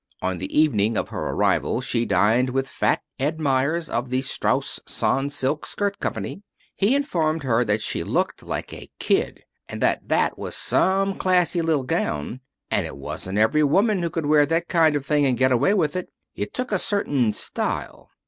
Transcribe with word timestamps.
On 0.23 0.39
the 0.39 0.59
evening 0.59 0.97
of 0.97 1.09
her 1.09 1.19
arrival 1.29 1.79
she 1.79 2.07
dined 2.07 2.49
with 2.49 2.67
Fat 2.67 3.03
Ed 3.19 3.39
Meyers, 3.39 3.87
of 3.87 4.09
the 4.09 4.23
Strauss 4.23 4.79
Sans 4.87 5.31
silk 5.31 5.63
Skirt 5.67 5.99
Company. 5.99 6.41
He 6.75 6.95
informed 6.95 7.43
her 7.43 7.63
that 7.63 7.83
she 7.83 8.03
looked 8.03 8.41
like 8.41 8.73
a 8.73 8.89
kid, 8.97 9.43
and 9.69 9.79
that 9.83 10.07
that 10.07 10.39
was 10.39 10.55
some 10.55 11.19
classy 11.19 11.61
little 11.61 11.83
gown, 11.83 12.39
and 12.71 12.87
it 12.87 12.97
wasn't 12.97 13.37
every 13.37 13.61
woman 13.61 14.01
who 14.01 14.09
could 14.09 14.25
wear 14.25 14.47
that 14.47 14.67
kind 14.67 14.95
of 14.95 15.05
thing 15.05 15.23
and 15.27 15.37
get 15.37 15.51
away 15.51 15.75
with 15.75 15.95
it. 15.95 16.09
It 16.33 16.51
took 16.51 16.71
a 16.71 16.79
certain 16.79 17.31
style. 17.31 18.09